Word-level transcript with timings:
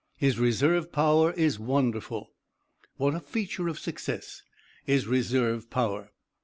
His 0.17 0.39
reserve 0.39 0.91
power 0.91 1.31
is 1.33 1.59
wonderful. 1.59 2.31
What 2.97 3.13
a 3.13 3.19
feature 3.19 3.67
of 3.67 3.77
success 3.77 4.41
is 4.87 5.05
reserve 5.05 5.69
power. 5.69 6.09